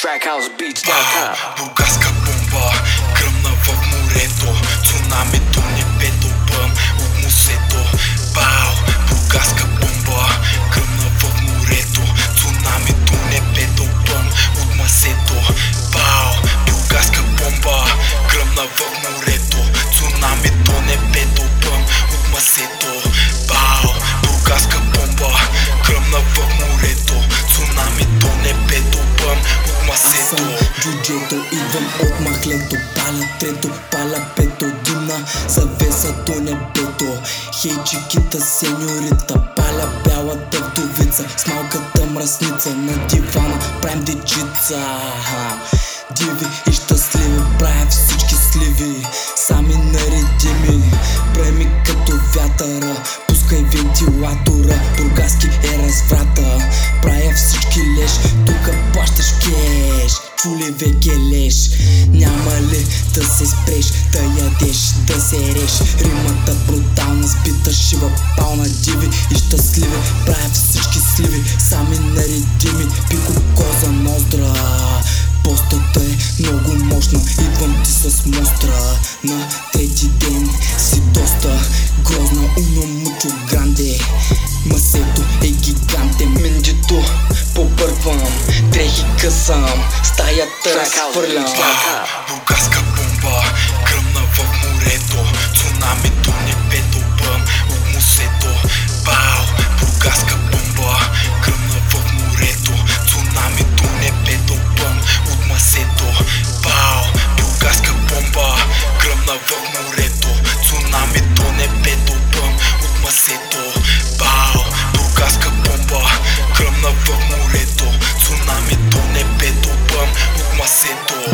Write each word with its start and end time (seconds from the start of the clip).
Trackhouse 0.00 0.48
Бургаска 1.58 2.08
бомба, 2.24 2.72
гръмна 3.14 3.50
в 3.64 3.68
морето. 3.90 4.48
Цунами 4.84 5.38
до 5.52 5.60
небето, 5.60 6.28
бъм 6.28 6.72
от 6.98 7.24
мусето. 7.24 7.98
Бау, 8.34 8.72
бургаска 9.08 9.64
бомба, 9.66 10.28
гръмна 10.72 11.10
в 11.20 11.42
морето. 11.42 12.00
Цунами 12.36 12.92
до 13.06 13.16
небето, 13.30 13.84
бъм 14.06 14.28
от 14.62 14.76
масето. 14.76 15.34
Бау, 15.92 16.32
бургаска 16.66 17.22
бомба, 17.22 17.84
гръмна 18.32 18.68
в 18.76 18.80
морето. 19.02 19.58
Цунами 19.98 20.50
до 20.64 20.72
небето, 20.80 21.42
бъм 21.42 21.82
от 22.14 22.32
масето. 22.32 23.10
Бау, 23.48 23.94
бургаска 24.22 24.78
бомба, 24.78 25.40
гръмна 25.86 26.18
в 26.18 26.38
морето 26.38 26.69
идвам 31.70 31.86
от 32.02 32.20
махлето 32.20 32.76
Паля 32.94 33.26
трето, 33.40 33.68
паля 33.90 34.26
пето 34.36 34.66
Димна 34.84 35.26
завеса 35.48 36.12
до 36.26 36.34
небето. 36.40 37.18
Хей 37.60 37.76
чикита 37.84 38.40
сеньорита 38.40 39.34
Паля 39.56 39.88
бялата 40.04 40.58
вдовица 40.58 41.24
С 41.36 41.46
малката 41.46 42.06
мръсница 42.06 42.70
На 42.74 43.06
дивана 43.06 43.58
правим 43.82 44.04
дечица. 44.04 44.78
Диви 46.16 46.46
и 46.70 46.72
щастливи 46.72 47.40
Правя 47.58 47.86
всички 47.90 48.34
сливи 48.34 49.06
Сами 49.36 49.74
наредими. 49.76 50.92
Преми 51.34 51.70
като 51.86 52.12
вятъра 52.34 52.96
Пускай 53.28 53.58
вентилатора 53.58 54.74
Бургаски 54.98 55.46
е 55.46 55.78
разврата. 55.78 56.68
Правя 57.02 57.32
всички 57.36 57.80
леш 57.98 58.12
Тука 58.46 58.74
плащаш 58.92 59.32
кеш 59.32 60.29
Чули 60.42 60.70
веке 60.70 61.16
леш 61.18 61.70
Няма 62.08 62.60
ли 62.60 62.86
да 63.14 63.24
се 63.24 63.46
спреш 63.46 63.86
Да 64.12 64.18
ядеш, 64.18 64.78
да 65.06 65.20
се 65.20 65.54
реш 65.54 65.80
Римата 66.00 66.54
брутална 66.66 67.26
Сбита 67.26 67.72
шива, 67.72 68.10
пална 68.36 68.68
диви 68.68 69.08
И 69.30 69.34
щастливи. 69.38 69.96
Правя 70.26 70.50
всички 70.52 70.98
сливи 70.98 71.42
Сами 71.58 71.98
наредими. 71.98 72.92
Пико 73.10 73.32
коза 73.54 73.92
ноздра. 73.92 74.52
Постата 75.44 76.00
е 76.00 76.42
много 76.42 76.84
мощна. 76.84 77.20
Идвам 77.40 77.82
ти 77.84 77.90
с 77.90 78.26
мостра 78.26 78.80
На 79.24 79.48
трети 79.72 79.79
kesam 89.20 89.64
Stahya 90.02 90.46
teras 90.64 90.94
perlam 91.14 91.46
Stahya 91.46 91.96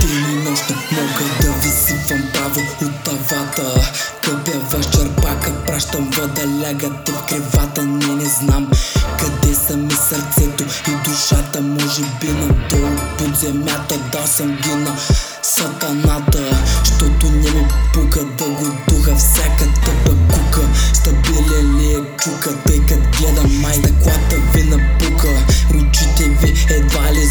Ден 0.00 0.32
и 0.32 0.50
нощно 0.50 0.76
мога 0.92 1.24
да 1.40 1.52
ви 1.52 1.68
сипвам 1.68 2.22
право 2.34 2.60
от 2.82 3.04
тавата. 3.04 3.92
Къпя 4.24 4.58
във 4.70 4.90
черпака, 4.90 5.52
пращам 5.66 6.10
вода, 6.10 6.42
лягате 6.62 7.12
в 7.12 7.26
кревата 7.26 7.82
Не, 7.82 8.14
не 8.14 8.24
знам 8.24 8.70
къде 9.18 9.54
са 9.54 9.76
ми 9.76 9.92
сърцето 9.92 10.64
и 10.90 11.08
душата. 11.08 11.60
Може 11.60 12.02
би 12.20 12.28
надолу 12.28 12.96
под 13.18 13.36
земята, 13.36 13.94
да 14.12 14.26
съм 14.26 14.56
ги 14.56 14.74
на 14.74 14.96
сатаната 15.42 16.64
Щото 16.84 17.26
не 17.26 17.50
ми 17.50 17.68
пука 17.94 18.20
да 18.38 18.44
го 18.44 18.66
духа. 18.88 19.16
Всяка 19.16 19.64
тъпа 19.84 20.16
кука 20.32 20.60
Стабилен 20.94 21.78
ли 21.78 21.92
е 21.92 22.16
чука, 22.16 22.50
тъй 22.66 22.78
кът 22.78 23.16
гледам 23.18 23.60
май 23.60 23.74
Стъклата 23.74 24.36
ви 24.54 24.62
напука, 24.62 25.28
очите 25.74 26.24
ви 26.24 26.66
едва 26.70 27.12
ли 27.12 27.26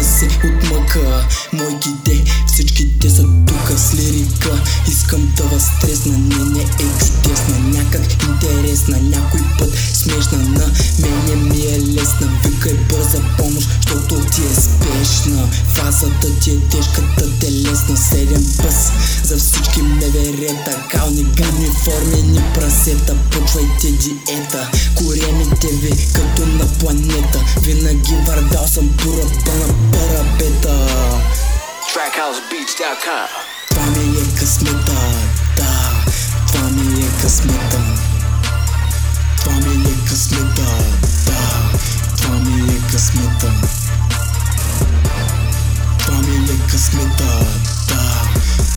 зачервиха 0.00 0.04
се 0.04 0.26
от 0.46 0.70
мъка. 0.70 1.28
Мойките, 1.52 2.24
всички 2.46 2.98
те 2.98 3.10
са 3.10 3.22
тука 3.22 3.78
с 3.78 3.94
лирика 3.94 4.62
Искам 4.88 5.32
да 5.36 5.42
възтресна, 5.42 6.18
не, 6.18 6.44
не 6.44 6.60
е 6.60 6.66
чудесна 6.98 7.58
Някак 7.58 8.22
интересна, 8.22 8.98
някой 9.02 9.40
път 9.58 9.78
смешна. 9.92 10.38
На 10.38 10.72
мене 10.98 11.36
ми 11.36 11.60
е 11.60 11.80
лесна, 11.80 12.28
викай 12.44 12.74
бърза 12.74 13.22
помощ, 13.38 13.68
защото 13.86 14.14
ти 14.14 14.40
е 14.40 14.54
спешна. 14.54 15.48
Фазата 15.74 16.38
ти 16.40 16.50
е 16.50 16.58
тежката 16.60 17.38
телесна 17.40 17.96
Седем 17.96 18.44
пъс 18.56 18.90
за 19.24 19.36
всички 19.36 19.82
меверета 19.82 20.82
Кални, 20.90 21.22
гадни, 21.22 21.66
формени 21.84 22.40
прасета. 22.54 23.16
Почвайте 23.30 23.90
диета, 23.90 24.70
коремите 24.94 25.66
ви 25.66 26.06
като 26.12 26.46
на 26.46 26.66
планета. 26.66 27.44
Винаги 27.62 28.14
вървял 28.26 28.66
съм 28.66 28.88
по 28.96 29.08
ръба 29.12 29.30
на 29.58 29.79
TrackHouseBeats.com 32.20 33.28
Това 33.70 33.86
ми 33.86 34.20
е 34.20 34.38
късмета, 34.38 35.00
да 35.56 36.04
Това 36.46 36.70
ми 36.70 37.00
е 37.00 37.08
късмета 37.22 37.80
Това 39.38 39.52
ми 39.52 39.90
е 39.90 40.08
късмета, 40.08 40.66
да 41.26 41.72
Това 42.16 42.34
ми 42.36 42.72
е 42.72 42.80
късмета 42.92 43.52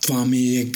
Това 0.01 0.25
ми 0.25 0.57
е 0.57 0.71